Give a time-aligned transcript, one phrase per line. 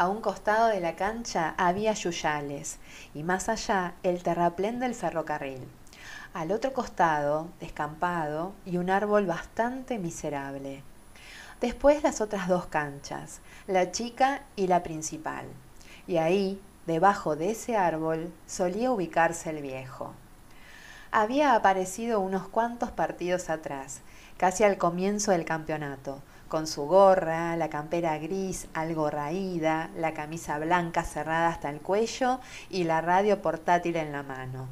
[0.00, 2.78] A un costado de la cancha había yuyales
[3.12, 5.68] y más allá el terraplén del ferrocarril.
[6.32, 10.82] Al otro costado, descampado y un árbol bastante miserable.
[11.60, 15.44] Después las otras dos canchas, la chica y la principal.
[16.06, 20.14] Y ahí, debajo de ese árbol, solía ubicarse el viejo.
[21.12, 24.00] Había aparecido unos cuantos partidos atrás,
[24.38, 30.58] casi al comienzo del campeonato, con su gorra, la campera gris algo raída, la camisa
[30.58, 34.68] blanca cerrada hasta el cuello y la radio portátil en la mano.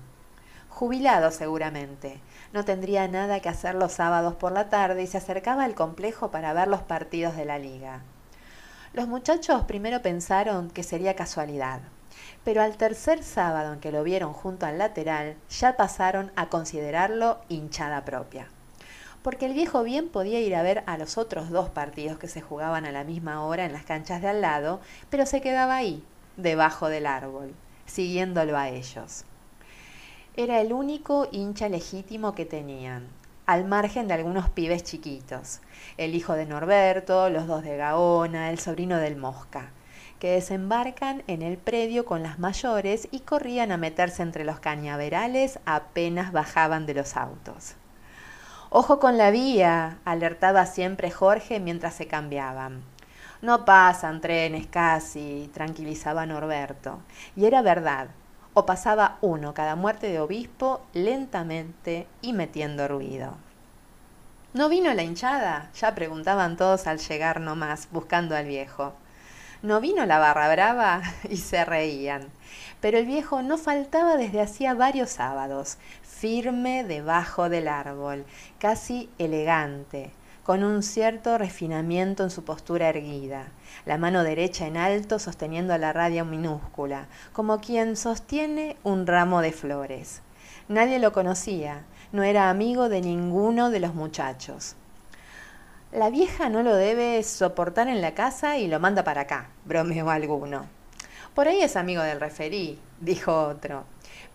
[0.69, 2.20] Jubilado seguramente,
[2.52, 6.33] no tendría nada que hacer los sábados por la tarde y se acercaba al complejo
[6.33, 8.02] para ver los partidos de la liga.
[8.92, 11.80] Los muchachos primero pensaron que sería casualidad,
[12.42, 17.38] pero al tercer sábado en que lo vieron junto al lateral ya pasaron a considerarlo
[17.48, 18.48] hinchada propia.
[19.28, 22.41] Porque el viejo bien podía ir a ver a los otros dos partidos que se
[22.41, 26.02] jugaban a la misma hora en las canchas de al lado, pero se quedaba ahí,
[26.38, 27.52] debajo del árbol,
[27.84, 29.27] siguiéndolo a ellos.
[30.34, 33.06] Era el único hincha legítimo que tenían,
[33.44, 35.61] al margen de algunos pibes chiquitos,
[35.98, 39.72] el hijo de Norberto, los dos de Gaona, el sobrino del Mosca,
[40.20, 45.58] que desembarcan en el predio con las mayores y corrían a meterse entre los cañaverales
[45.67, 47.74] apenas bajaban de los autos.
[48.70, 52.83] Ojo con la vía, alertaba siempre Jorge mientras se cambiaban.
[53.41, 56.98] No pasan trenes casi, tranquilizaba Norberto.
[57.34, 58.08] Y era verdad,
[58.52, 63.39] o pasaba uno cada muerte de obispo lentamente y metiendo ruido.
[64.52, 65.70] ¿No vino la hinchada?
[65.74, 68.92] Ya preguntaban todos al llegar nomás, buscando al viejo.
[69.62, 71.02] ¿No vino la barra brava?
[71.30, 72.28] y se reían.
[72.80, 75.78] Pero el viejo no faltaba desde hacía varios sábados,
[76.19, 78.24] firme debajo del árbol,
[78.58, 80.11] casi elegante,
[80.42, 83.52] con un cierto refinamiento en su postura erguida,
[83.86, 89.52] la mano derecha en alto sosteniendo la radio minúscula, como quien sostiene un ramo de
[89.52, 90.22] flores.
[90.66, 94.74] Nadie lo conocía, no era amigo de ninguno de los muchachos.
[95.92, 100.11] La vieja no lo debe soportar en la casa y lo manda para acá, bromeó
[100.11, 100.67] alguno.
[101.35, 103.85] Por ahí es amigo del referí, dijo otro.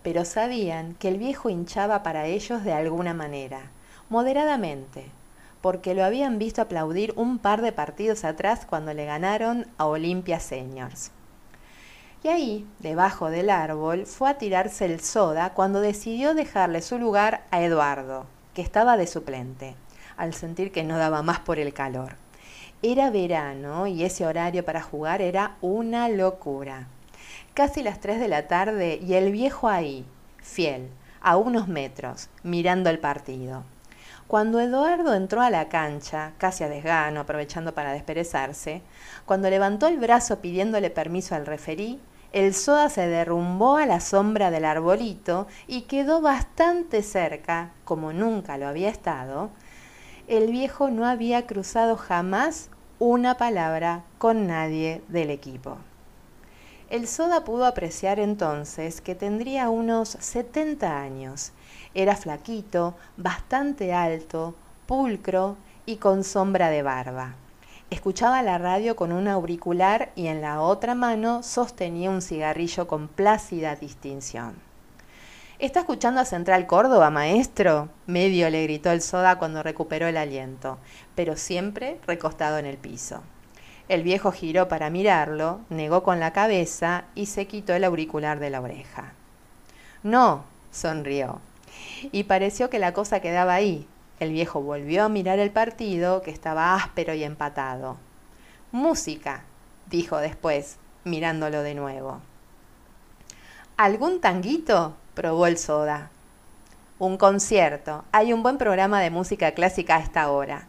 [0.04, 3.72] Pero sabían que el viejo hinchaba para ellos de alguna manera,
[4.10, 5.10] moderadamente,
[5.62, 10.40] porque lo habían visto aplaudir un par de partidos atrás cuando le ganaron a Olimpia
[10.40, 11.12] Seniors.
[12.22, 17.44] Y ahí, debajo del árbol, fue a tirarse el soda cuando decidió dejarle su lugar
[17.52, 19.76] a Eduardo, que estaba de suplente,
[20.16, 22.16] al sentir que no daba más por el calor.
[22.82, 26.88] Era verano y ese horario para jugar era una locura.
[27.54, 30.08] Casi las tres de la tarde y el viejo ahí,
[30.42, 30.90] fiel,
[31.22, 33.64] a unos metros, mirando el partido.
[34.26, 38.82] Cuando Eduardo entró a la cancha, casi a desgano, aprovechando para desperezarse,
[39.26, 42.00] cuando levantó el brazo pidiéndole permiso al referí,
[42.32, 48.58] el soda se derrumbó a la sombra del arbolito y quedó bastante cerca, como nunca
[48.58, 49.52] lo había estado.
[50.28, 55.78] El viejo no había cruzado jamás una palabra con nadie del equipo.
[56.94, 61.52] El soda pudo apreciar entonces que tendría unos 70 años
[61.96, 64.54] era flaquito, bastante alto,
[64.86, 67.34] pulcro y con sombra de barba.
[67.90, 73.08] Escuchaba la radio con un auricular y en la otra mano sostenía un cigarrillo con
[73.08, 74.54] plácida distinción.
[75.58, 77.90] ¿Está escuchando a Central Córdoba, maestro?
[78.06, 80.78] Medio le gritó el soda cuando recuperó el aliento,
[81.16, 83.24] pero siempre recostado en el piso.
[83.94, 88.50] El viejo giró para mirarlo, negó con la cabeza y se quitó el auricular de
[88.50, 89.14] la oreja.
[90.02, 91.42] No, sonrió
[92.12, 93.88] y pareció que la cosa quedaba ahí.
[94.20, 97.98] El viejo volvió a mirar el partido, que estaba áspero y empatado.
[98.72, 99.44] Música,
[99.92, 102.20] dijo después, mirándolo de nuevo.
[103.78, 104.96] ¿Algún tanguito?
[105.14, 106.10] probó el soda.
[106.98, 108.06] Un concierto.
[108.12, 110.66] Hay un buen programa de música clásica a esta hora.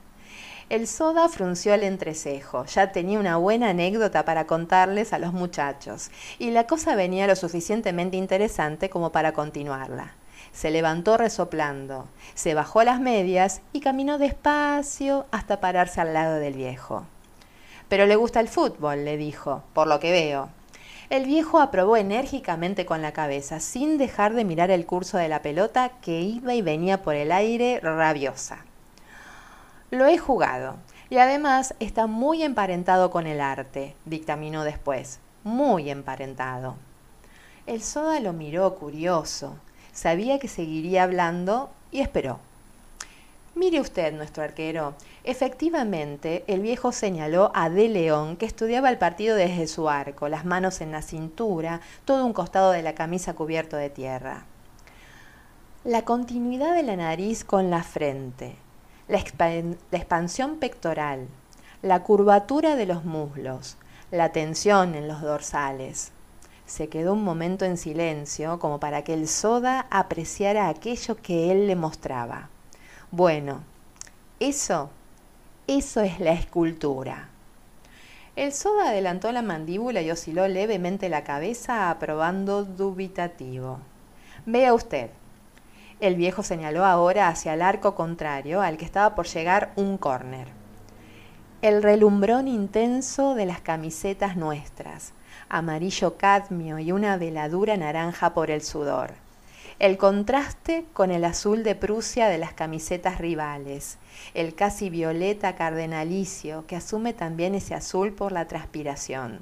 [0.70, 6.10] El soda frunció el entrecejo, ya tenía una buena anécdota para contarles a los muchachos,
[6.38, 10.14] y la cosa venía lo suficientemente interesante como para continuarla.
[10.52, 16.54] Se levantó resoplando, se bajó las medias y caminó despacio hasta pararse al lado del
[16.54, 17.04] viejo.
[17.90, 20.48] Pero le gusta el fútbol, le dijo, por lo que veo.
[21.10, 25.42] El viejo aprobó enérgicamente con la cabeza, sin dejar de mirar el curso de la
[25.42, 28.64] pelota que iba y venía por el aire rabiosa.
[29.94, 30.74] Lo he jugado,
[31.08, 36.74] y además está muy emparentado con el arte, dictaminó después, muy emparentado.
[37.66, 39.56] El soda lo miró curioso,
[39.92, 42.40] Sabía que seguiría hablando y esperó.
[43.54, 49.36] Mire usted, nuestro arquero, efectivamente el viejo señaló a De León que estudiaba el partido
[49.36, 53.76] desde su arco, las manos en la cintura, todo un costado de la camisa cubierto
[53.76, 54.46] de tierra.
[55.84, 58.56] La continuidad de la nariz con la frente,
[59.08, 61.28] la, expansión pectoral,
[61.82, 63.76] la curvatura de los muslos,
[64.10, 66.12] la tensión en los dorsales.
[66.66, 71.66] Se quedó un momento en silencio como para que el soda apreciara aquello que él
[71.66, 72.48] le mostraba.
[73.10, 73.62] Bueno,
[74.40, 74.90] eso,
[75.66, 77.28] eso es la escultura.
[78.36, 83.78] El soda adelantó la mandíbula y osciló levemente la cabeza, aprobando dubitativo.
[84.46, 85.10] Vea usted.
[86.04, 90.48] El viejo señaló ahora hacia el arco contrario, al que estaba por llegar un córner.
[91.62, 95.14] El relumbrón intenso de las camisetas nuestras,
[95.48, 99.14] amarillo cadmio y una veladura naranja por el sudor.
[99.78, 103.96] El contraste con el azul de Prusia de las camisetas rivales,
[104.34, 109.38] el casi violeta cardenalicio que asume también ese azul por la transpiración,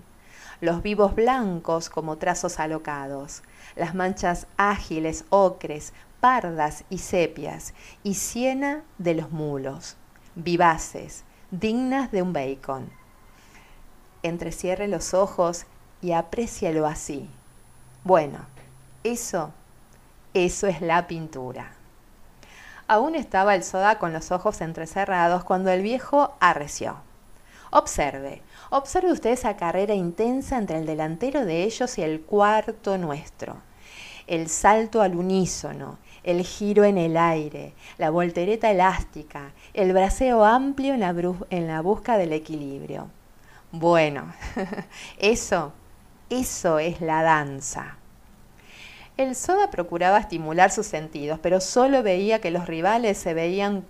[0.61, 3.43] los vivos blancos como trazos alocados,
[3.75, 5.93] las manchas ágiles, ocres,
[6.23, 9.99] pardas y sepias, y siena de los mulos,
[10.35, 12.89] vivaces, dignas de un bacon.
[14.23, 15.67] Entrecierre los ojos
[16.01, 17.29] y aprécialo así.
[18.05, 18.39] Bueno,
[19.05, 19.53] eso
[20.35, 21.73] eso es la pintura.
[22.89, 26.97] Aún estaba el soda con los ojos entrecerrados cuando el viejo arreció.
[27.71, 28.41] Observe,
[28.71, 33.59] observe usted esa carrera intensa entre el delantero de ellos y el cuarto nuestro.
[34.27, 40.95] El salto al unísono, el giro en el aire, la voltereta elástica, el braceo amplio
[40.95, 41.15] en la,
[41.51, 43.09] en la busca del equilibrio.
[43.71, 44.33] Bueno,
[45.19, 45.73] eso,
[46.31, 47.97] eso es la danza.
[49.17, 53.85] El soda procuraba estimular sus sentidos, pero solo veía que los rivales se veían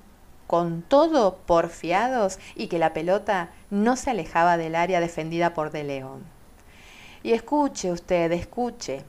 [0.46, 5.84] con todo porfiados y que la pelota no se alejaba del área defendida por De
[5.84, 6.24] León.
[7.22, 9.04] Y escuche usted, escuche.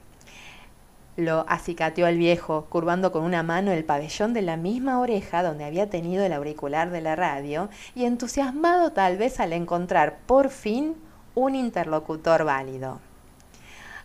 [1.16, 5.64] Lo acicateó el viejo, curvando con una mano el pabellón de la misma oreja donde
[5.64, 10.96] había tenido el auricular de la radio, y entusiasmado tal vez al encontrar por fin
[11.36, 13.00] un interlocutor válido.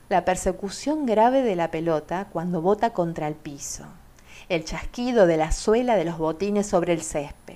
[0.08, 3.86] La persecución grave de la pelota cuando bota contra el piso,
[4.48, 7.49] el chasquido de la suela de los botines sobre el césped,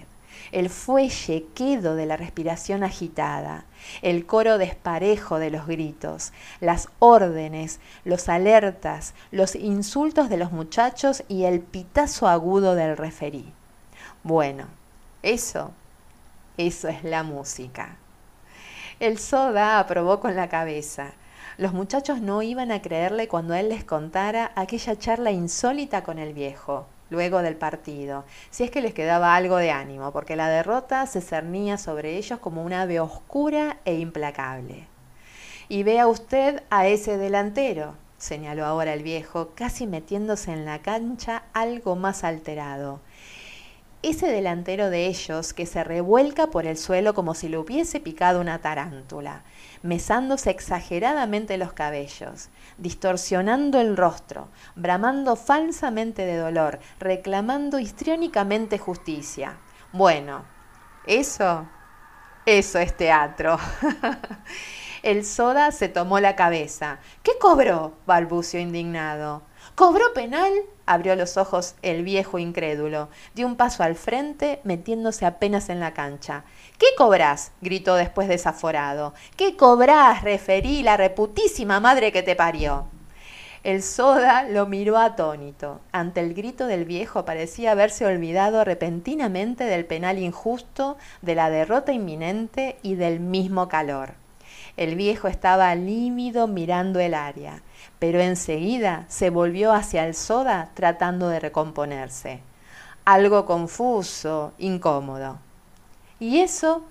[0.51, 3.65] el fuelle quedo de la respiración agitada,
[4.01, 11.23] el coro desparejo de los gritos, las órdenes, los alertas, los insultos de los muchachos
[11.27, 13.51] y el pitazo agudo del referí.
[14.23, 14.65] Bueno,
[15.21, 15.71] eso,
[16.57, 17.97] eso es la música.
[18.99, 21.13] El soda aprobó con la cabeza
[21.57, 26.33] los muchachos no iban a creerle cuando él les contara aquella charla insólita con el
[26.33, 31.05] viejo, luego del partido, si es que les quedaba algo de ánimo, porque la derrota
[31.05, 34.87] se cernía sobre ellos como una ave oscura e implacable.
[35.69, 41.43] Y vea usted a ese delantero, señaló ahora el viejo, casi metiéndose en la cancha
[41.53, 42.99] algo más alterado.
[44.01, 48.41] Ese delantero de ellos que se revuelca por el suelo como si le hubiese picado
[48.41, 49.43] una tarántula
[49.83, 59.57] mesándose exageradamente los cabellos, distorsionando el rostro, bramando falsamente de dolor, reclamando histriónicamente justicia.
[59.91, 60.45] Bueno,
[61.05, 61.67] eso,
[62.45, 63.59] eso es teatro.
[65.03, 66.99] el soda se tomó la cabeza.
[67.21, 67.93] ¿Qué cobró?
[68.07, 69.43] balbució indignado.
[69.75, 70.51] ¿Cobró penal?
[70.85, 73.09] Abrió los ojos el viejo incrédulo.
[73.33, 76.43] Dio un paso al frente, metiéndose apenas en la cancha.
[76.77, 77.51] ¿Qué cobrás?
[77.61, 79.13] gritó después desaforado.
[79.35, 80.23] ¿Qué cobrás?
[80.23, 82.85] referí la reputísima madre que te parió.
[83.63, 85.79] El soda lo miró atónito.
[85.93, 91.93] Ante el grito del viejo parecía haberse olvidado repentinamente del penal injusto, de la derrota
[91.93, 94.22] inminente y del mismo calor.
[94.75, 97.61] El viejo estaba lívido mirando el área,
[97.99, 102.39] pero enseguida se volvió hacia el soda tratando de recomponerse.
[103.05, 105.37] Algo confuso, incómodo.
[106.19, 106.83] ¿Y eso?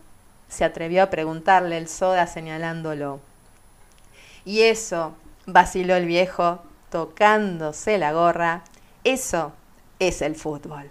[0.48, 3.20] se atrevió a preguntarle el soda señalándolo.
[4.44, 5.14] Y eso,
[5.46, 6.60] vaciló el viejo,
[6.90, 8.62] tocándose la gorra,
[9.02, 9.52] eso
[9.98, 10.90] es el fútbol.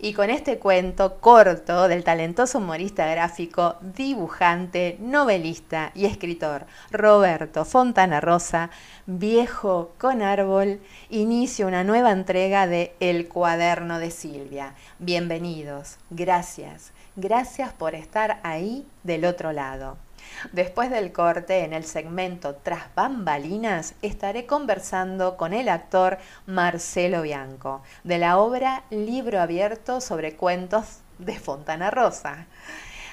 [0.00, 8.20] Y con este cuento corto del talentoso humorista gráfico, dibujante, novelista y escritor Roberto Fontana
[8.20, 8.70] Rosa,
[9.06, 14.74] viejo con árbol, inicio una nueva entrega de El cuaderno de Silvia.
[15.00, 20.07] Bienvenidos, gracias, gracias por estar ahí del otro lado.
[20.52, 27.82] Después del corte, en el segmento Tras bambalinas, estaré conversando con el actor Marcelo Bianco,
[28.04, 32.46] de la obra Libro Abierto sobre cuentos de Fontana Rosa.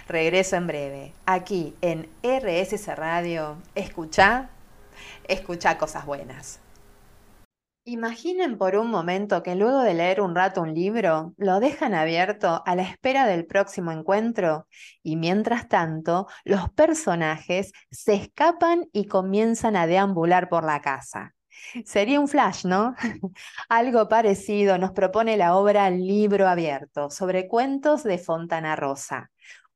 [0.07, 3.57] Regreso en breve, aquí en RSC Radio.
[3.73, 4.49] Escucha,
[5.27, 6.59] escucha cosas buenas.
[7.87, 12.63] Imaginen por un momento que luego de leer un rato un libro, lo dejan abierto
[12.65, 14.67] a la espera del próximo encuentro
[15.03, 21.35] y mientras tanto los personajes se escapan y comienzan a deambular por la casa.
[21.85, 22.95] Sería un flash, ¿no?
[23.69, 29.29] Algo parecido nos propone la obra Libro Abierto sobre cuentos de Fontana Rosa.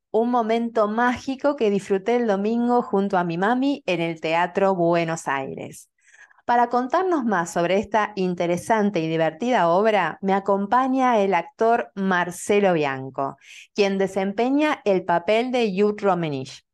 [0.10, 5.28] Un momento mágico que disfruté el domingo junto a mi mami en el Teatro Buenos
[5.28, 5.89] Aires.
[6.50, 13.38] Para contarnos más sobre esta interesante y divertida obra, me acompaña el actor Marcelo Bianco,
[13.76, 16.66] quien desempeña el papel de Jude Romenich.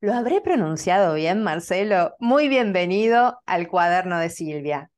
[0.00, 2.16] ¿Lo habré pronunciado bien, Marcelo?
[2.18, 4.90] Muy bienvenido al cuaderno de Silvia.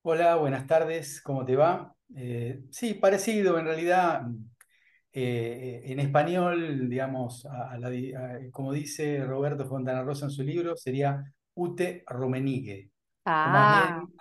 [0.00, 1.94] Hola, buenas tardes, ¿cómo te va?
[2.16, 4.22] Eh, sí, parecido, en realidad,
[5.12, 7.46] eh, en español, digamos,
[8.50, 11.22] como dice Roberto Fontana Rosa en su libro, sería
[11.52, 12.88] Ute Romenigue.
[13.42, 14.14] O más Ah, bien,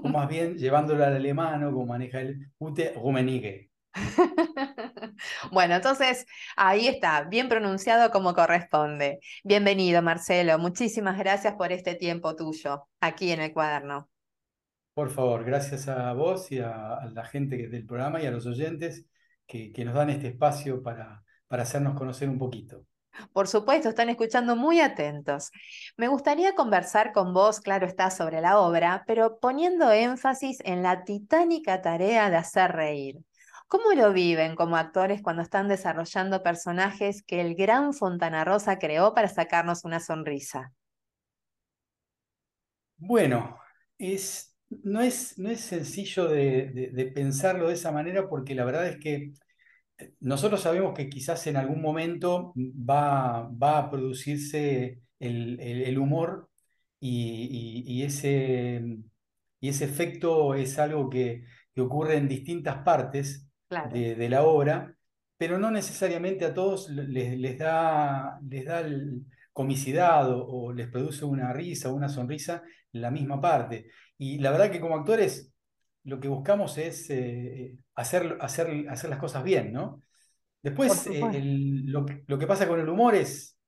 [0.00, 3.70] o más bien llevándolo al alemán, como maneja el Ute Rummenigge.
[5.52, 9.20] Bueno, entonces ahí está, bien pronunciado como corresponde.
[9.44, 10.58] Bienvenido, Marcelo.
[10.58, 14.08] Muchísimas gracias por este tiempo tuyo aquí en el cuaderno.
[14.94, 18.30] Por favor, gracias a vos y a, a la gente que- del programa y a
[18.30, 19.06] los oyentes
[19.46, 22.86] que, que nos dan este espacio para, para hacernos conocer un poquito.
[23.32, 25.50] Por supuesto, están escuchando muy atentos.
[25.96, 31.04] Me gustaría conversar con vos, claro está, sobre la obra, pero poniendo énfasis en la
[31.04, 33.18] titánica tarea de hacer reír.
[33.68, 39.14] ¿Cómo lo viven como actores cuando están desarrollando personajes que el gran Fontana Rosa creó
[39.14, 40.72] para sacarnos una sonrisa?
[42.96, 43.58] Bueno,
[43.98, 48.64] es, no es, no es sencillo de, de- de pensarlo de esa manera porque la
[48.64, 49.32] verdad es que
[50.20, 56.50] nosotros sabemos que quizás en algún momento va, va a producirse el, el- el humor
[57.00, 58.82] y, y- y ese,
[59.60, 64.42] y ese efecto es algo que, que ocurre en distintas partes Claro, de, de la
[64.44, 64.94] obra,
[65.36, 70.88] pero no necesariamente a todos les, les da, les da el- comicidad o, o les
[70.88, 73.86] produce una risa o una sonrisa en la misma parte.
[74.18, 75.53] Y la verdad que como actores
[76.04, 80.02] lo que buscamos es eh, hacer, hacer, hacer las cosas bien, ¿no?
[80.62, 83.58] Después, eh, el- lo, que lo que pasa con el humor es,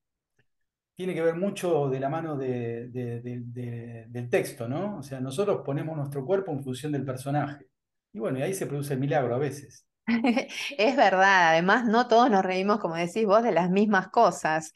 [0.95, 4.99] tiene que ver mucho de la mano de- de- de- de- del texto, ¿no?
[4.99, 7.67] O sea, nosotros ponemos nuestro cuerpo en función del personaje.
[8.13, 9.87] Y bueno, y ahí se produce el milagro a veces.
[10.79, 14.73] Es verdad, además no todos nos reímos, como decís vos, de las mismas cosas.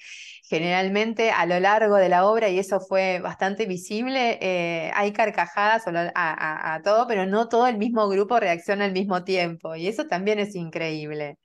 [0.49, 5.85] Generalmente a lo largo de la obra, y eso fue bastante visible, eh, hay carcajadas
[5.87, 10.41] a, todo, pero no todo el mismo grupo reacciona al mismo tiempo, y eso también
[10.41, 11.37] es increíble.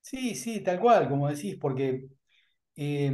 [0.00, 2.06] Sí, sí, tal cual, como decís, porque
[2.76, 3.12] eh,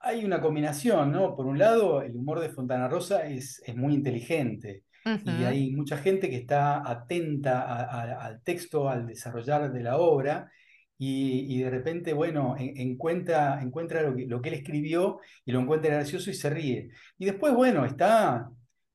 [0.00, 1.36] Hay una combinación, ¿no?
[1.36, 4.84] Por un lado, el humor de Fontana Rosa es, es muy inteligente
[5.22, 9.98] y hay mucha gente que está atenta a- a- al texto, al desarrollar de la
[9.98, 10.50] obra
[10.98, 15.52] y, y de repente, bueno, en- encuentra, encuentra lo que, lo que él escribió y
[15.52, 16.90] lo encuentra gracioso y se ríe.
[17.18, 18.50] Y después, bueno, está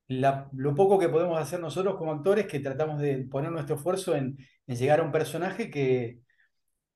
[0.08, 4.14] la- lo poco que podemos hacer nosotros como actores que tratamos de poner nuestro esfuerzo
[4.16, 6.18] en, en llegar a un personaje que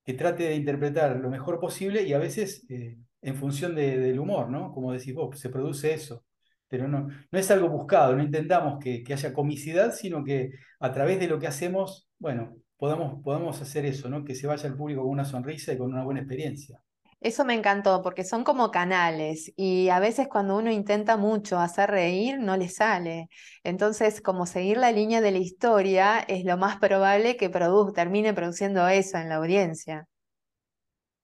[0.05, 4.19] que trate de interpretar lo mejor posible y a veces eh, en función de- del
[4.19, 4.73] humor, ¿no?
[4.73, 6.25] Como decís vos, se produce eso.
[6.73, 10.51] Pero no, no es algo buscado, no intentamos que, que haya comicidad, sino que
[10.81, 14.25] a través de lo que hacemos, bueno, podamos, podamos hacer eso, ¿no?
[14.25, 16.83] Que se vaya al público con una sonrisa y con una buena experiencia.
[17.21, 21.91] Eso me encantó, porque son como canales, y a veces cuando uno intenta mucho hacer
[21.91, 23.29] reír, no le sale.
[23.65, 28.35] Entonces, como seguir la línea de la historia es lo más probable que produ- termine
[28.35, 30.09] produciendo eso en la audiencia.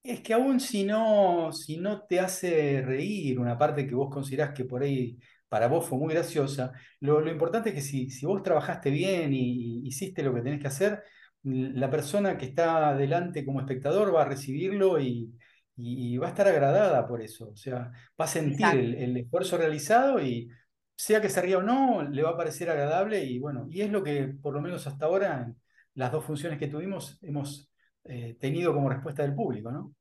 [0.03, 4.55] Es que aún si no, si no te hace reír una parte que vos considerás
[4.55, 8.27] que por ahí para vos fue muy graciosa, lo, lo importante es que si, si
[8.27, 11.03] vos trabajaste bien y, y hiciste lo que tenés que hacer,
[11.43, 15.33] la persona que está delante como espectador va a recibirlo y,
[15.77, 17.51] y- y va a estar agradada por eso.
[17.51, 17.91] O sea,
[18.21, 20.51] va a sentir el, el esfuerzo realizado y
[20.97, 23.91] sea que se ría o no, le va a parecer agradable y bueno, y es
[23.91, 25.57] lo que por lo menos hasta ahora, en
[25.95, 27.71] las dos funciones que tuvimos, hemos
[28.05, 29.95] eh, tenido como respuesta del público, ¿no?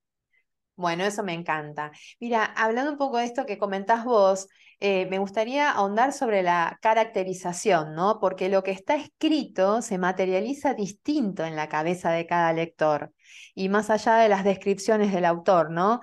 [0.77, 1.91] Bueno, eso me encanta.
[2.19, 4.48] Mira, hablando un poco de esto que comentás vos,
[4.79, 8.19] eh, me gustaría ahondar sobre la caracterización, ¿no?
[8.22, 13.12] Porque lo que está escrito se materializa distinto en la cabeza de cada lector.
[13.55, 16.00] Y más allá de las descripciones del autor, ¿no?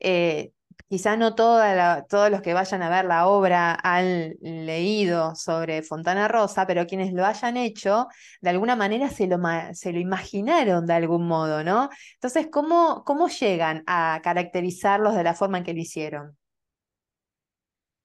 [0.00, 0.50] Eh,
[0.88, 5.82] Quizá no toda la- todos los que vayan a ver la obra han leído sobre
[5.82, 8.06] Fontana Rosa, pero quienes lo hayan hecho,
[8.40, 9.38] de alguna manera se lo,
[9.72, 11.90] se lo imaginaron de algún modo, ¿no?
[12.14, 16.36] Entonces, ¿cómo, cómo llegan a caracterizarlos de la forma en que lo hicieron?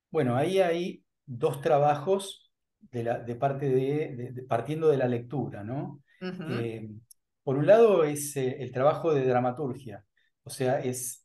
[0.09, 2.51] Bueno, ahí hay dos trabajos
[2.91, 6.03] de, la, de parte de, de- de- partiendo de la lectura, ¿no?
[6.47, 6.89] Eh,
[7.43, 10.05] por un lado es eh, el trabajo de dramaturgia,
[10.43, 11.20] o sea, es,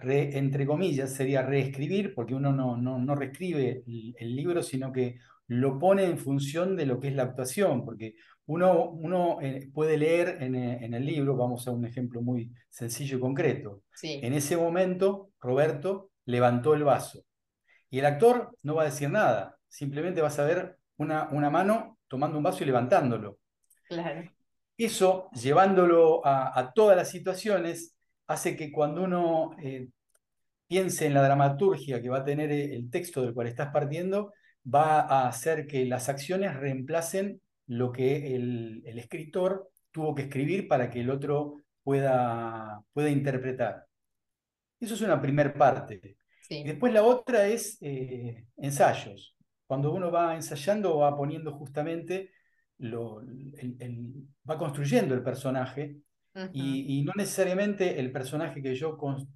[0.00, 4.92] re- entre comillas, sería reescribir, porque uno no, no, no reescribe el, el libro, sino
[4.92, 8.14] que lo pone en función de lo que es la actuación, porque
[8.46, 12.52] uno, uno eh, puede leer en, eh, en el libro, vamos a un ejemplo muy
[12.68, 17.24] sencillo y concreto, Sí, en ese momento Roberto levantó el vaso.
[17.90, 21.98] Y el actor no va a decir nada, simplemente vas a ver una, una mano
[22.08, 23.38] tomando un vaso y levantándolo.
[23.88, 24.30] claro.
[24.76, 27.94] Eso, llevándolo a, a todas las situaciones,
[28.32, 29.88] hace que cuando uno eh,
[30.66, 34.32] piense en la dramaturgia que va a tener eh, el texto del cual estás partiendo,
[34.72, 40.68] va a hacer que las acciones reemplacen lo que el, el escritor tuvo que escribir
[40.68, 43.86] para que el otro pueda, pueda interpretar.
[44.78, 46.16] Eso es una primer parte.
[46.40, 49.36] Sí, después la otra es eh, ensayos.
[49.66, 52.30] Cuando uno va ensayando, va poniendo justamente,
[52.78, 55.96] lo, el- el- va construyendo el personaje
[56.52, 59.28] y, y no necesariamente el personaje que yo cons-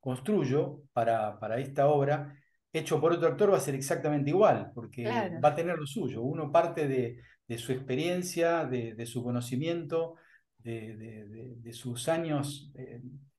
[0.00, 2.34] construyo para, para esta obra,
[2.72, 5.40] hecho por otro actor, va a ser exactamente igual, porque claro.
[5.44, 6.22] va a tener lo suyo.
[6.22, 10.16] Uno parte de, de su experiencia, de, de su conocimiento,
[10.58, 12.70] de, de- sus años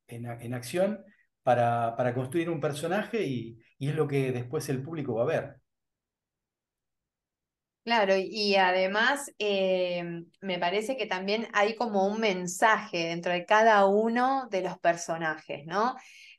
[0.08, 1.00] en, en acción
[1.44, 5.26] para, para construir un personaje y, y es lo que después el público va a
[5.26, 5.56] ver.
[7.84, 13.86] Claro, y además eh, me parece que también hay como un mensaje dentro de cada
[13.88, 15.96] uno de los personajes, ¿no?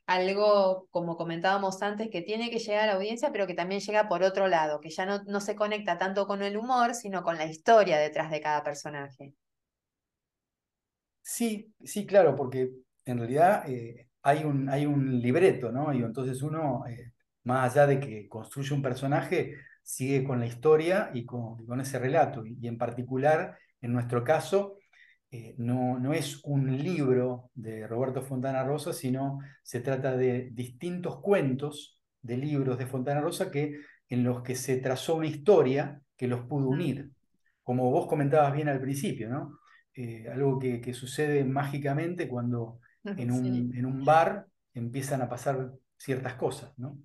[0.07, 4.09] Algo, como comentábamos antes, que tiene que llegar a la audiencia, pero que también llega
[4.09, 7.37] por otro lado, que ya no, no se conecta tanto con el humor, sino con
[7.37, 9.35] la historia detrás de cada personaje.
[11.23, 12.71] Sí, sí, claro, porque
[13.05, 15.93] en realidad eh, hay un, hay un libreto, ¿no?
[15.93, 17.13] Y entonces uno, eh,
[17.45, 22.01] más allá de que construye un personaje, sigue con la historia y con, con ese
[22.01, 22.47] relato.
[22.47, 24.79] Y, y en particular, en nuestro caso,
[25.31, 31.21] eh, no, no es un libro de Roberto Fontana Rosa, sino se trata de distintos
[31.21, 36.29] cuentos de libros de Fontana Rosa que, en los que se trazó una historia que
[36.29, 37.11] los pudo unir.
[37.63, 39.59] Como vos comentabas bien al principio, ¿no?
[39.95, 42.81] eh, algo que, que sucede mágicamente cuando
[43.17, 43.41] en Sí.
[43.41, 46.99] un, en un bar empiezan a pasar ciertas cosas, ¿no?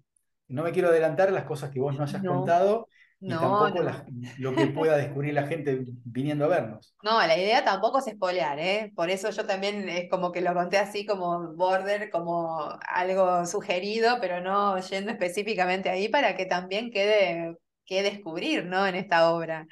[0.50, 2.88] No me quiero adelantar las cosas que vos no hayas No, contado
[3.26, 4.06] y no, tampoco no.
[4.38, 6.96] lo que pueda descubrir la gente viniendo a vernos.
[7.04, 8.92] No, la idea tampoco es espolear, ¿eh?
[8.94, 14.18] Por eso yo también es como que lo conté así como border, como algo sugerido,
[14.20, 18.86] pero no yendo específicamente ahí para que también quede que descubrir, ¿no?
[18.86, 19.66] En esta obra.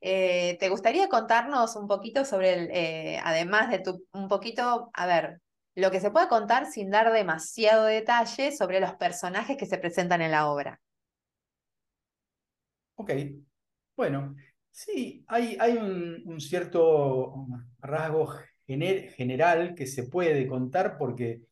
[0.00, 5.06] Eh, ¿te gustaría contarnos un poquito sobre el, eh, además de tu, un poquito, a
[5.06, 5.40] ver,
[5.74, 10.22] lo que se pueda contar sin dar demasiado detalle sobre los personajes que se presentan
[10.22, 10.80] en la obra?
[12.96, 13.10] Ok,
[13.96, 14.36] bueno,
[14.70, 17.46] sí, hay, hay un, un cierto
[17.80, 18.28] rasgo
[18.66, 21.42] gener- general que se puede contar porque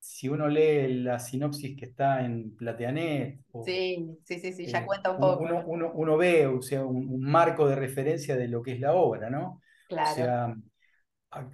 [0.00, 4.84] si uno lee la sinopsis que está en Plateanet o Sí, sí, sí, sí, ya
[4.84, 5.64] eh, cuenta un poco, uno, ¿no?
[5.66, 8.94] uno, uno ve, o sea, un, un marco de referencia de lo que es la
[8.94, 9.46] obra, ¿no?
[9.54, 10.06] O Claro.
[10.06, 10.54] sea,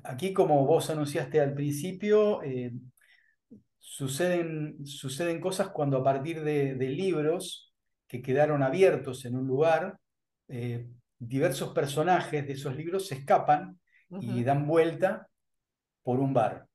[0.04, 2.72] aquí como vos anunciaste al principio, eh,
[3.78, 7.72] suceden, suceden cosas cuando a partir de, de libros
[8.06, 9.98] que quedaron abiertos en un lugar,
[10.48, 13.78] eh, diversos personajes de esos libros se escapan
[14.18, 15.28] y dan vuelta
[16.02, 16.66] por un bar.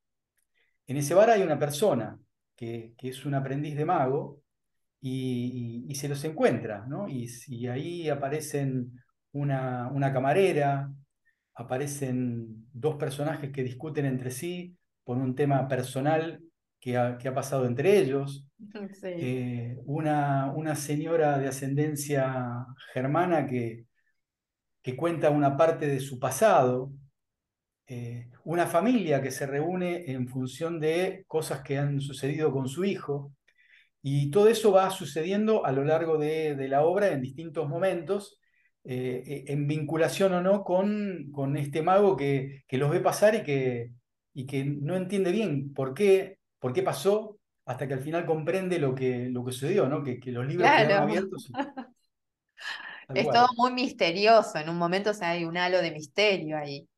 [0.86, 2.18] En ese bar hay una persona
[2.56, 4.42] que, que es un aprendiz de mago
[5.00, 7.08] y, y- y se los encuentra, ¿no?
[7.08, 8.92] Y, y ahí aparecen
[9.32, 10.92] una, una camarera,
[11.54, 16.42] aparecen dos personajes que discuten entre sí por un tema personal
[16.80, 18.46] que ha, que ha pasado entre ellos,
[19.00, 19.08] Sí.
[19.08, 23.86] eh, una, una señora de ascendencia germana que,
[24.82, 26.92] que cuenta una parte de su pasado,
[27.86, 32.84] eh, una familia que se reúne en función de cosas que han sucedido con su
[32.84, 33.32] hijo,
[34.02, 38.39] y todo eso va sucediendo a lo largo de, de la obra en distintos momentos,
[38.84, 43.42] eh, en vinculación o no con, con este mago que, que los ve pasar y
[43.42, 43.92] que,
[44.34, 48.78] y que no entiende bien por qué, por qué pasó, hasta que al final comprende
[48.78, 50.02] lo que, lo que sucedió, ¿no?
[50.02, 50.94] Que, que los libros Claro.
[50.96, 51.50] abiertos,
[53.12, 56.88] Es todo muy misterioso, en un momento o sea, hay un halo de misterio ahí.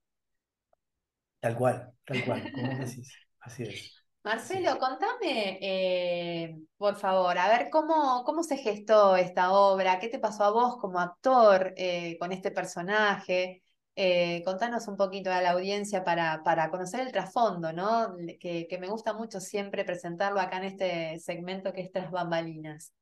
[1.41, 4.02] tal cual, tal cual, como decís, así es.
[4.25, 10.21] Marcelo, contame, eh, por favor, a ver cómo, cómo se gestó esta obra, qué te
[10.21, 13.65] pasó a vos como actor eh, con este personaje.
[13.97, 18.15] Eh, contanos un poquito a la audiencia para, para conocer el trasfondo, ¿no?
[18.39, 22.93] Que, que me gusta mucho siempre presentarlo acá en este segmento que es Tras Bambalinas.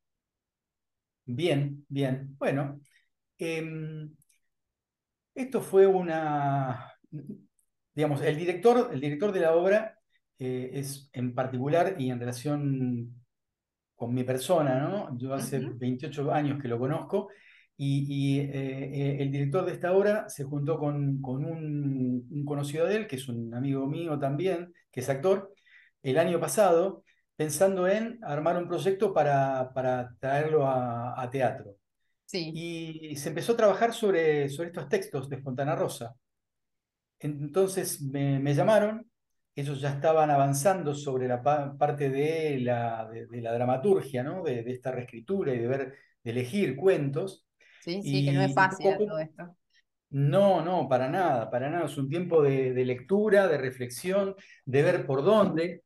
[1.26, 2.34] Bien, bien.
[2.38, 2.80] Bueno,
[3.36, 4.10] em,
[5.34, 6.92] esto fue una,
[7.94, 9.99] digamos, el director, el director de la obra
[10.40, 13.14] eh, es en particular y en relación
[13.94, 15.16] con mi persona, ¿no?
[15.18, 17.28] Yo hace 28 años que lo conozco
[17.76, 22.86] y, eh, eh, el director de esta obra se juntó con, con un, un, conocido
[22.86, 25.52] de él, que es un amigo mío también, que es actor,
[26.02, 27.04] el año pasado,
[27.36, 31.76] pensando en armar un proyecto para, para traerlo a, a teatro.
[32.24, 32.50] Sí.
[32.54, 36.14] Y se empezó a trabajar sobre, sobre estos textos de Fontana Rosa.
[37.18, 39.09] Entonces me, me llamaron
[39.54, 44.42] ellos ya estaban avanzando sobre la parte de la, de, la dramaturgia, ¿no?
[44.42, 47.46] De, de, esta reescritura y de ver, de elegir cuentos.
[47.80, 49.56] Sí, sí, que no es fácil poco, todo esto.
[50.10, 51.86] No, no, para nada, para nada.
[51.86, 54.34] Es un tiempo de, de lectura, de reflexión,
[54.64, 55.84] de ver por dónde.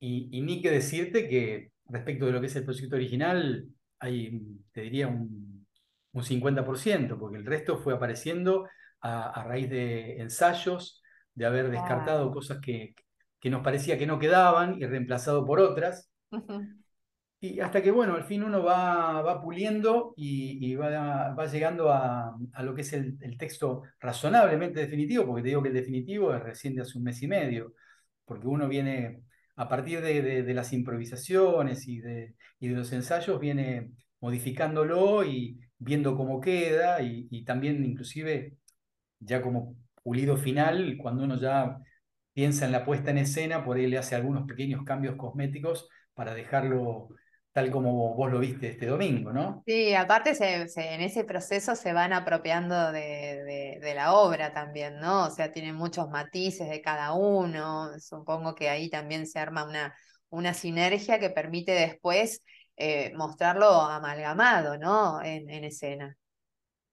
[0.00, 3.66] Y, y, ni que decirte que respecto de lo que es el proyecto original,
[3.98, 4.40] hay,
[4.72, 5.66] te diría, un,
[6.12, 8.68] un 50%, porque el resto fue apareciendo
[9.00, 11.01] a, a raíz de ensayos,
[11.34, 12.94] de haber descartado cosas que,
[13.40, 16.10] que, nos parecía que no quedaban y reemplazado por otras.
[17.40, 21.90] Y hasta que, bueno, al fin uno va, va puliendo y, y va, va, llegando
[21.90, 25.74] a, a, lo que es el, el, texto razonablemente definitivo, porque te digo que el
[25.74, 27.74] definitivo es recién de hace un mes y medio,
[28.24, 29.24] porque uno viene,
[29.56, 33.90] a partir de, de, de las improvisaciones y de, y de los ensayos, viene
[34.20, 38.56] modificándolo y viendo cómo queda y, y también inclusive
[39.18, 41.78] ya como pulido final, cuando uno ya
[42.32, 46.34] piensa en la puesta en escena, por ahí le hace algunos pequeños cambios cosméticos para
[46.34, 47.08] dejarlo
[47.52, 49.62] tal como vos lo viste este domingo, ¿no?
[49.66, 55.26] Sí, aparte en ese proceso se van apropiando de, la obra también, ¿no?
[55.26, 59.68] O sea, tienen muchos matices de cada uno, supongo que ahí también se arma
[60.30, 62.42] una, sinergia que permite después
[62.76, 65.22] eh, mostrarlo amalgamado, ¿no?
[65.22, 66.16] En escena.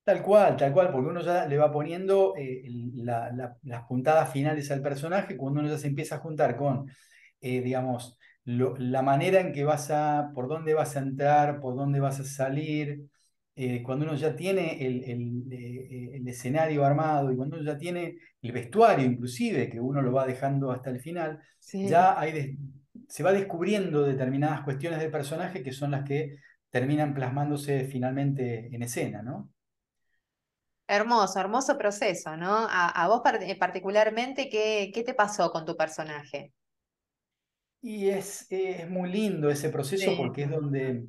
[0.10, 2.64] Tal cual, tal cual, porque uno ya le va poniendo eh,
[2.96, 6.90] la, la, las puntadas finales al personaje, cuando uno ya se empieza a juntar con,
[7.42, 11.76] eh, digamos, lo, la manera en que vas a, por dónde vas a entrar, por
[11.76, 13.04] dónde vas a salir,
[13.56, 18.18] eh, cuando uno ya tiene el, el, el, escenario armado y cuando uno ya tiene
[18.42, 21.88] el vestuario inclusive, que uno lo va dejando hasta el final, sí.
[21.88, 22.58] ya hay de,
[23.08, 26.38] se va descubriendo determinadas cuestiones del personaje que son las que
[26.72, 29.52] terminan plasmándose finalmente en escena, ¿no?
[30.92, 32.68] Hermoso, hermoso proceso, ¿no?
[32.68, 33.22] A, a vos
[33.60, 36.52] particularmente, ¿qué, ¿qué, te pasó con tu personaje?
[37.80, 40.18] Y es, es muy lindo ese proceso sí.
[40.18, 41.04] porque es donde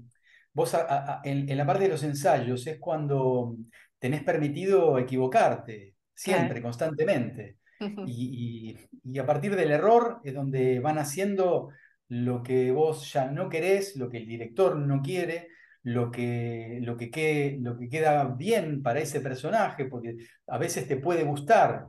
[0.52, 0.80] vos, a,
[1.14, 3.56] a, en, en, la parte de los ensayos, es cuando
[3.98, 6.62] tenés permitido equivocarte, siempre, claro.
[6.64, 7.56] constantemente.
[8.06, 11.70] y, y, y, a partir del error es donde van haciendo
[12.08, 15.48] lo que vos ya no querés, lo que el director no quiere,
[15.82, 20.16] lo que, lo, que quede, lo que queda bien para ese personaje, porque
[20.46, 21.88] a veces te puede gustar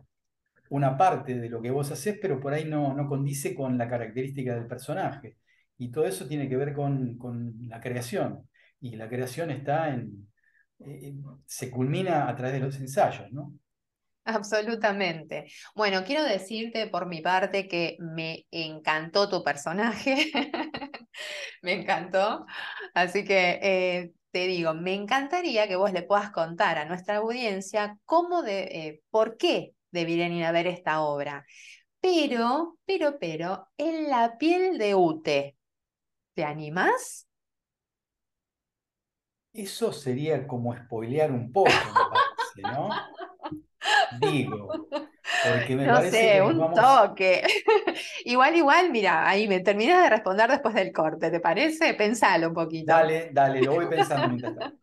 [0.69, 3.89] una parte de lo que vos haces, pero por ahí no, no condice con la
[3.89, 5.37] característica del personaje.
[5.77, 8.47] Y todo eso tiene que ver con, con la creación.
[8.79, 10.29] Y la creación está en,
[10.79, 11.13] eh,
[11.45, 13.53] se culmina a través de los ensayos, ¿no?
[14.23, 15.51] Absolutamente.
[15.75, 20.31] Bueno, quiero decirte por mi parte que me encantó tu personaje.
[21.61, 22.45] me encantó.
[22.93, 27.97] Así que eh, te digo, me encantaría que vos le puedas contar a nuestra audiencia
[28.05, 31.45] cómo de, eh, por qué deberían ir a ver esta obra.
[31.99, 35.57] Pero, pero, pero, en la piel de Ute,
[36.33, 37.27] ¿te animás?
[39.53, 42.89] Eso sería como spoilear un poco, me parece, ¿no?
[44.21, 44.87] Digo,
[45.47, 46.79] porque me no sé, un vamos...
[46.79, 47.43] toque.
[48.25, 51.93] igual, igual, mira, ahí me terminas de responder después del corte, ¿te parece?
[51.93, 52.93] Pensalo un poquito.
[52.93, 54.77] Dale, dale, lo voy pensando mientras tanto.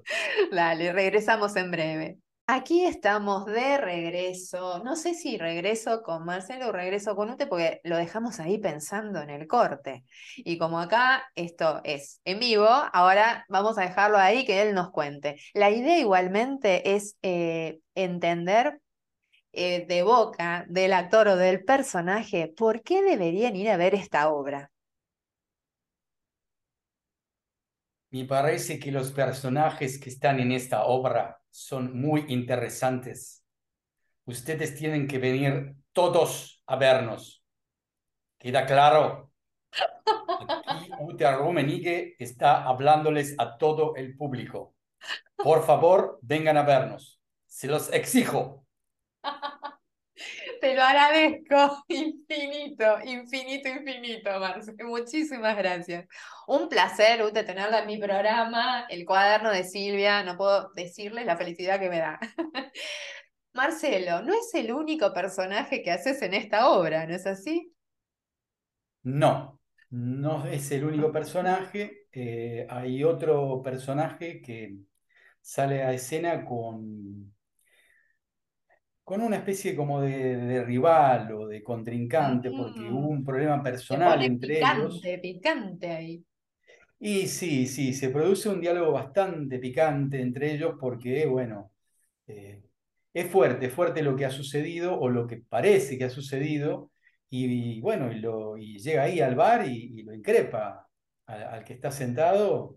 [0.50, 2.18] dale, regresamos en breve.
[2.50, 4.82] Aquí estamos de regreso.
[4.82, 9.20] No sé si regreso con Marcelo o regreso con Ute, porque lo dejamos ahí pensando
[9.20, 10.02] en el corte.
[10.38, 14.90] Y como acá esto es en vivo, ahora vamos a dejarlo ahí que él nos
[14.90, 15.36] cuente.
[15.52, 18.80] La idea igualmente es eh, entender
[19.60, 24.30] eh, de boca del actor o del personaje por qué deberían ir a ver esta
[24.30, 24.70] obra.
[28.10, 33.44] Me parece que los personajes que están en esta obra son muy interesantes.
[34.24, 37.42] Ustedes tienen que venir todos a vernos.
[38.38, 39.32] ¿Queda claro?
[40.66, 44.76] Aquí Ute Rummenigge está hablándoles a todo el público.
[45.36, 47.20] Por favor, vengan a vernos.
[47.46, 48.67] Se los exijo.
[50.68, 54.74] Te lo agradezco infinito, infinito, infinito, Marce.
[54.84, 56.06] Muchísimas gracias.
[56.46, 60.22] Un placer, Ute, tenerla en mi programa, el cuaderno de Silvia.
[60.24, 62.20] No puedo decirles la felicidad que me da.
[63.54, 67.72] Marcelo, no es el único personaje que haces en esta obra, ¿no es así?
[69.04, 72.08] No, no es el único personaje.
[72.12, 74.76] Eh, hay otro personaje que
[75.40, 77.32] sale a escena con
[79.08, 84.22] con una especie como de, de rival o de contrincante, porque hubo un problema personal
[84.22, 85.02] entre ellos.
[85.02, 86.24] picante, picante ahí.
[87.00, 91.72] Y sí, sí, se produce un diálogo bastante picante entre ellos porque, bueno,
[92.26, 92.62] eh,
[93.14, 96.92] es fuerte, es fuerte lo que ha sucedido o lo que parece que ha sucedido
[97.30, 100.88] y, bueno, y, lo, y llega ahí al bar y, y lo increpa
[101.26, 102.76] al, al que está sentado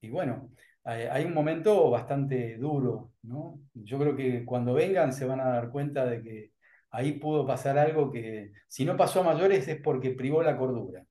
[0.00, 0.50] y bueno,
[0.84, 3.60] hay, hay un momento bastante duro, ¿no?
[3.74, 6.52] Yo creo que cuando vengan se van a dar cuenta de que
[6.90, 11.04] ahí pudo pasar algo que si no pasó a mayores es porque privó la cordura.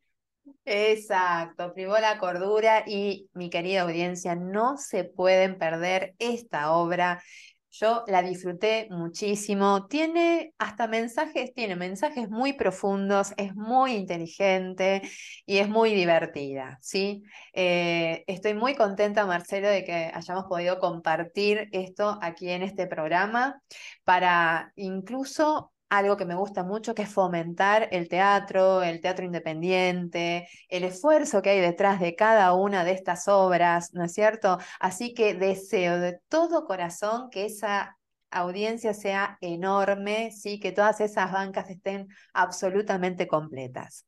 [0.66, 7.24] Exacto, privó la cordura y mi querida audiencia, no se pueden perder esta obra.
[7.72, 9.86] Yo la disfruté muchísimo.
[9.88, 15.04] Tiene hasta mensajes, tiene mensajes muy profundos, es muy inteligente
[15.46, 17.22] y es muy divertida, ¿sí?
[17.54, 23.62] Eh, estoy muy contenta, Marcelo, de que hayamos podido compartir esto aquí en este programa
[24.04, 30.48] para incluso algo que me gusta mucho, que es fomentar el teatro, el teatro independiente,
[30.70, 34.60] el esfuerzo que hay detrás de cada una de estas obras, ¿no es cierto?
[34.80, 37.98] Así que deseo de todo corazón que esa
[38.32, 40.60] audiencia sea enorme, ¿sí?
[40.60, 44.06] que todas esas bancas estén absolutamente completas.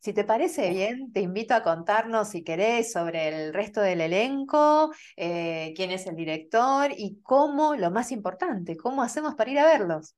[0.00, 4.90] Si te parece bien, te invito a contarnos, si querés, sobre el resto del elenco,
[5.16, 9.66] eh, quién es el director y cómo, lo más importante, cómo hacemos para ir a
[9.66, 10.16] verlos.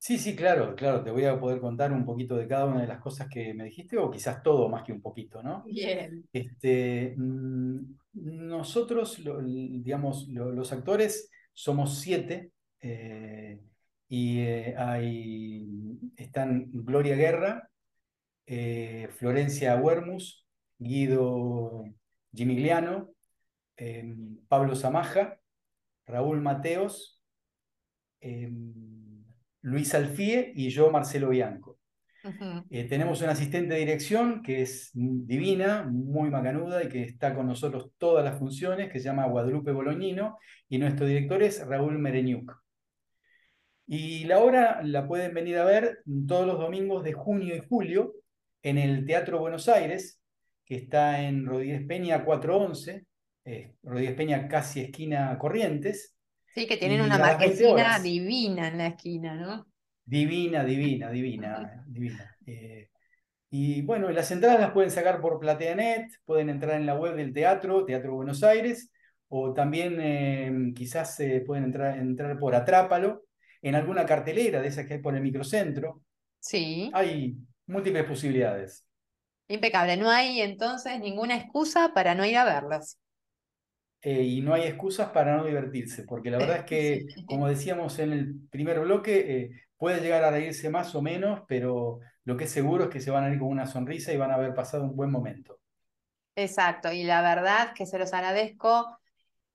[0.00, 2.86] Sí, sí, claro, claro, te voy a poder contar un poquito de cada una de
[2.86, 5.64] las cosas que me dijiste, o quizás todo más que un poquito, ¿no?
[5.64, 6.24] Bien.
[6.32, 7.80] Este, mm,
[8.14, 13.60] nosotros, lo- digamos, lo- los actores somos siete, eh,
[14.08, 17.68] y eh, hay, están Gloria Guerra,
[18.46, 20.46] eh, Florencia Huermus,
[20.78, 21.84] Guido
[22.34, 23.10] Gimigliano,
[23.76, 24.14] eh,
[24.48, 25.40] Pablo Zamaja,
[26.06, 27.22] Raúl Mateos,
[28.20, 28.50] eh,
[29.68, 31.78] Luis Alfie y yo, Marcelo Bianco.
[32.70, 37.46] Eh, tenemos una asistente de dirección que es divina, muy macanuda y que está con
[37.46, 42.52] nosotros todas las funciones, que se llama Guadalupe Bolognino, y nuestro director es Raúl Mereñuc.
[43.86, 48.14] Y la obra la pueden venir a ver todos los domingos de junio y julio
[48.62, 50.20] en el Teatro Buenos Aires,
[50.64, 53.06] que está en Rodríguez Peña 411,
[53.44, 56.17] eh, Rodríguez Peña casi esquina Corrientes,
[56.54, 59.66] Sí, que tienen y una a las 20 marquesina divina en la esquina, ¿no?
[60.04, 62.36] Divina, divina, divina, divina.
[62.46, 62.88] Eh,
[63.50, 67.32] y bueno, las entradas las pueden sacar por PlateaNet, pueden entrar en la web del
[67.34, 68.92] teatro, Teatro Buenos Aires,
[69.28, 73.24] o también eh, quizás eh, pueden entrar, entrar por Atrápalo,
[73.62, 76.02] en alguna cartelera de esas que hay por el microcentro.
[76.40, 78.86] Sí, Hay múltiples posibilidades.
[79.48, 79.96] impecable.
[79.98, 82.96] No hay entonces ninguna excusa para no ir a verlos.
[84.00, 87.98] Eh, y no hay excusas para no divertirse, porque la verdad es que, como decíamos
[87.98, 92.44] en el primer bloque, eh, puede llegar a reírse más o menos, pero lo que
[92.44, 94.54] es seguro es que se van a ir con una sonrisa y van a haber
[94.54, 95.58] pasado un buen momento.
[96.36, 98.98] Exacto, y la verdad que se los agradezco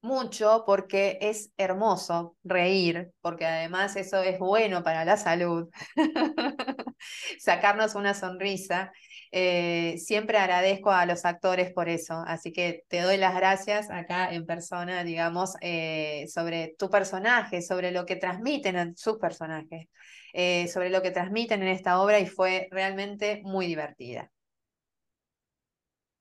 [0.03, 5.69] mucho porque es hermoso reír, porque además eso es bueno para la salud,
[7.39, 8.91] sacarnos una sonrisa.
[9.31, 14.31] Eh, siempre agradezco a los actores por eso, así que te doy las gracias acá
[14.31, 19.87] en persona, digamos, eh, sobre tu personaje, sobre lo que transmiten en sus personajes,
[20.33, 24.32] eh, sobre lo que transmiten en esta obra y fue realmente muy divertida.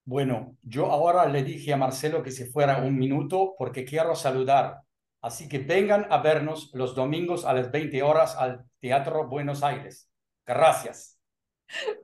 [0.05, 4.81] Bueno, yo ahora le dije a Marcelo que se fuera un minuto porque quiero saludar.
[5.21, 10.11] Así que vengan a vernos los domingos a las 20 horas al Teatro Buenos Aires.
[10.45, 11.19] Gracias.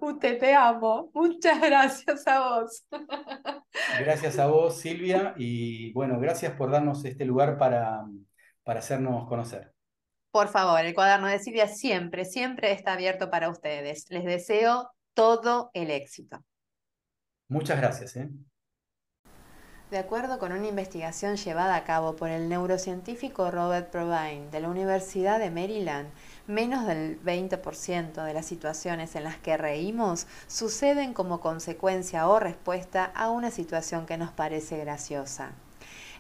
[0.01, 1.11] Ute, te amo.
[1.13, 2.87] Muchas gracias a vos.
[4.01, 8.05] Gracias a vos, Silvia, y bueno, gracias por darnos este lugar para,
[8.63, 9.73] para hacernos conocer.
[10.31, 14.09] Por favor, el cuaderno de Silvia siempre, siempre está abierto para ustedes.
[14.11, 16.39] Les deseo todo el éxito.
[17.49, 18.17] Muchas gracias.
[18.17, 18.29] ¿eh?
[19.91, 24.69] De acuerdo con una investigación llevada a cabo por el neurocientífico Robert Provine de la
[24.69, 26.11] Universidad de Maryland,
[26.47, 33.05] Menos del 20% de las situaciones en las que reímos suceden como consecuencia o respuesta
[33.05, 35.53] a una situación que nos parece graciosa.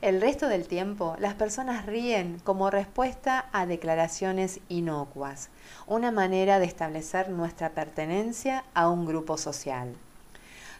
[0.00, 5.50] El resto del tiempo las personas ríen como respuesta a declaraciones inocuas,
[5.86, 9.94] una manera de establecer nuestra pertenencia a un grupo social.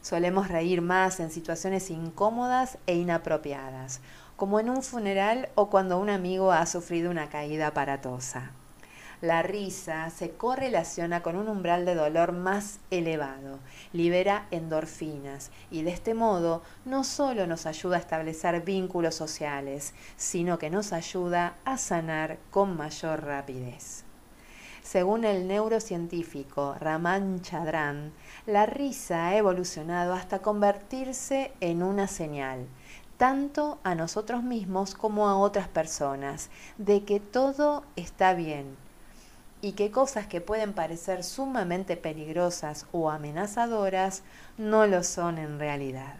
[0.01, 4.01] Solemos reír más en situaciones incómodas e inapropiadas,
[4.37, 8.53] como en un funeral o cuando un amigo ha sufrido una caída aparatosa.
[9.21, 13.59] La risa se correlaciona con un umbral de dolor más elevado,
[13.93, 20.61] libera endorfinas y de este modo no solo nos ayuda a establecer vínculos sociales, sino
[20.61, 24.05] que nos ayuda a sanar con mayor rapidez.
[24.91, 28.11] Según el neurocientífico Raman Chandran,
[28.47, 32.67] la risa ha evolucionado hasta convertirse en una señal,
[33.19, 36.49] tanto a nosotros mismos como a otras personas,
[36.79, 38.79] de que todo está bien
[39.61, 44.23] y que cosas que pueden parecer sumamente peligrosas o amenazadoras
[44.57, 46.15] no lo son en realidad.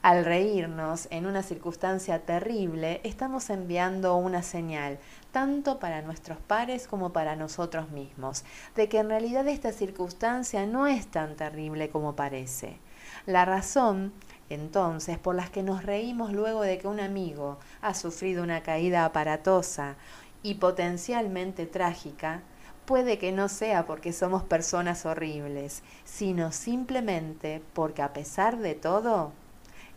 [0.00, 4.98] Al reírnos en una circunstancia terrible, estamos enviando una señal,
[5.32, 10.86] tanto para nuestros pares como para nosotros mismos, de que en realidad esta circunstancia no
[10.86, 12.78] es tan terrible como parece.
[13.26, 14.12] La razón,
[14.50, 19.04] entonces, por las que nos reímos luego de que un amigo ha sufrido una caída
[19.04, 19.96] aparatosa
[20.42, 22.42] y potencialmente trágica,
[22.86, 29.32] puede que no sea porque somos personas horribles, sino simplemente porque a pesar de todo,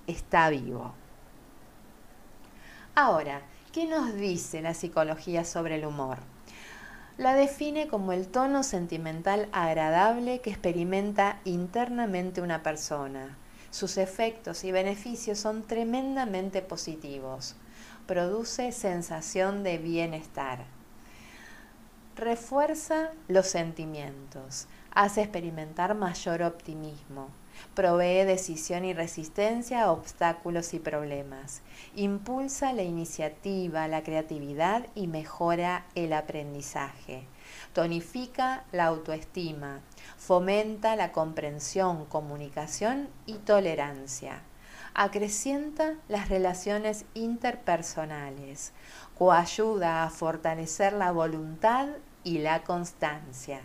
[0.07, 0.93] está vivo.
[2.95, 3.41] Ahora,
[3.71, 6.17] ¿qué nos dice la psicología sobre el humor?
[7.17, 13.38] La define como el tono sentimental agradable que experimenta internamente una persona.
[13.69, 17.55] Sus efectos y beneficios son tremendamente positivos
[18.12, 20.65] produce sensación de bienestar.
[22.17, 27.29] Refuerza los sentimientos, hace experimentar mayor optimismo,
[27.74, 31.62] provee decisión y resistencia a obstáculos y problemas,
[31.95, 37.26] impulsa la iniciativa, la creatividad y mejora el aprendizaje,
[37.74, 39.82] tonifica la autoestima,
[40.17, 44.41] fomenta la comprensión, comunicación y tolerancia.
[44.93, 48.74] Acrecienta las relaciones interpersonales,
[49.17, 51.88] coayuda a fortalecer la voluntad
[52.26, 53.62] y la constancia,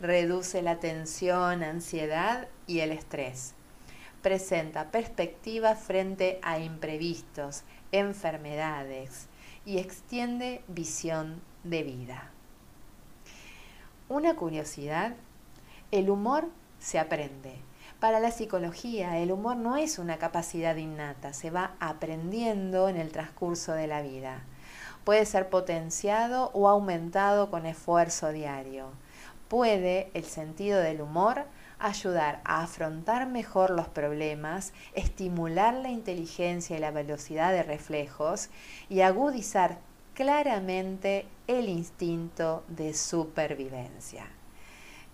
[0.00, 3.54] reduce la tensión, ansiedad y el estrés,
[4.22, 9.28] presenta perspectiva frente a imprevistos, enfermedades
[9.64, 12.30] y extiende visión de vida.
[14.08, 15.14] Una curiosidad,
[15.90, 16.48] el humor
[16.78, 17.60] se aprende
[18.00, 23.10] para la psicología, el humor no es una capacidad innata, se va aprendiendo en el
[23.10, 24.42] transcurso de la vida.
[25.04, 28.90] Puede ser potenciado o aumentado con esfuerzo diario.
[29.48, 31.46] Puede el sentido del humor
[31.78, 38.48] ayudar a afrontar mejor los problemas, estimular la inteligencia y la velocidad de reflejos
[38.88, 39.78] y agudizar
[40.14, 44.26] claramente el instinto de supervivencia.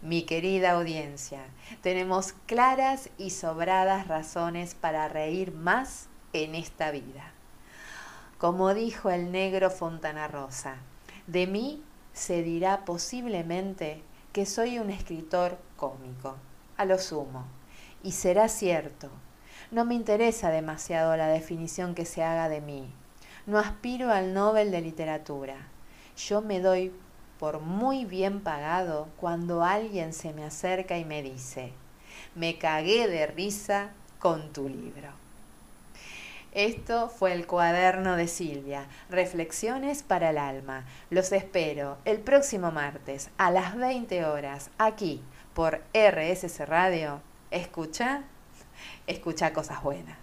[0.01, 1.45] Mi querida audiencia,
[1.81, 7.33] tenemos claras y sobradas razones para reír más en esta vida.
[8.39, 10.77] Como dijo el negro Fontana Rosa,
[11.27, 16.37] de mí se dirá posiblemente que soy un escritor cómico,
[16.77, 17.45] a lo sumo,
[18.03, 19.09] y será cierto.
[19.71, 22.93] No me interesa demasiado la definición que se haga de mí.
[23.47, 25.57] No aspiro al Nobel de Literatura.
[26.17, 26.93] Yo me doy
[27.39, 31.73] por muy bien pagado cuando alguien se me acerca y me dice,
[32.35, 35.09] me cagué de risa con tu libro.
[36.53, 40.85] Esto fue el cuaderno de Silvia, Reflexiones para el Alma.
[41.09, 45.23] Los espero el próximo martes a las 20 horas aquí
[45.55, 47.21] por RSS Radio.
[47.51, 48.23] Escucha,
[49.07, 50.22] escucha cosas buenas.